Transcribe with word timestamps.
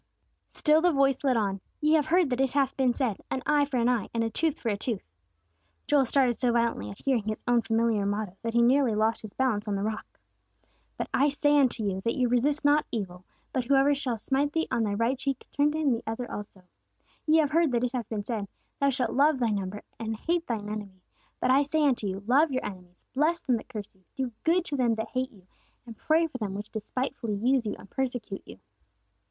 Still 0.53 0.81
the 0.81 0.91
voice 0.91 1.23
led 1.23 1.37
on, 1.37 1.61
"Ye 1.79 1.93
have 1.93 2.07
heard 2.07 2.31
that 2.31 2.41
it 2.41 2.53
hath 2.53 2.75
been 2.75 2.91
said, 2.91 3.21
'An 3.29 3.43
eye 3.45 3.65
for 3.65 3.77
an 3.77 3.87
eye 3.87 4.09
and 4.15 4.23
a 4.23 4.31
tooth 4.31 4.57
for 4.59 4.69
a 4.69 4.75
tooth.'" 4.75 5.13
Joel 5.85 6.05
started 6.05 6.33
so 6.33 6.51
violently 6.51 6.89
at 6.89 7.03
hearing 7.05 7.21
his 7.27 7.43
own 7.47 7.61
familiar 7.61 8.03
motto, 8.03 8.35
that 8.41 8.55
he 8.55 8.63
nearly 8.63 8.95
lost 8.95 9.21
his 9.21 9.33
balance 9.35 9.67
on 9.67 9.75
the 9.75 9.83
rock. 9.83 10.17
"But 10.97 11.07
I 11.13 11.29
say 11.29 11.55
unto 11.59 11.83
you 11.83 12.01
that 12.01 12.15
you 12.15 12.29
resist 12.29 12.65
not 12.65 12.87
evil: 12.91 13.25
but 13.53 13.65
whosoever 13.65 13.93
shall 13.93 14.17
smite 14.17 14.53
thee 14.53 14.67
on 14.71 14.81
thy 14.81 14.95
right 14.95 15.15
cheek, 15.19 15.47
turn 15.51 15.71
to 15.73 15.77
him 15.77 15.91
the 15.91 16.01
other 16.07 16.31
also.... 16.31 16.63
Ye 17.27 17.37
have 17.37 17.51
heard 17.51 17.71
that 17.71 17.83
it 17.83 17.91
hath 17.91 18.09
been 18.09 18.23
said, 18.23 18.47
Thou 18.79 18.89
shalt 18.89 19.11
love 19.11 19.37
thy 19.37 19.49
neighbor, 19.51 19.83
and 19.99 20.15
hate 20.15 20.47
thine 20.47 20.67
enemy. 20.67 21.03
But 21.39 21.51
I 21.51 21.61
say 21.61 21.85
unto 21.85 22.07
you, 22.07 22.23
Love 22.25 22.51
your 22.51 22.65
enemies, 22.65 23.05
bless 23.13 23.39
them 23.41 23.55
that 23.57 23.69
curse 23.69 23.93
you, 23.93 24.03
do 24.15 24.31
good 24.45 24.65
to 24.65 24.75
them 24.75 24.95
that 24.95 25.09
hate 25.09 25.31
you, 25.31 25.45
and 25.85 25.95
pray 25.95 26.25
for 26.25 26.39
them 26.39 26.55
which 26.55 26.71
despitefully 26.71 27.35
use 27.35 27.67
you, 27.67 27.75
and 27.77 27.87
persecute 27.87 28.41
you." 28.47 28.57